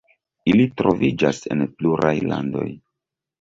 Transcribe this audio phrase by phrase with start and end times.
[0.53, 2.67] Ili troviĝas en pluraj landoj.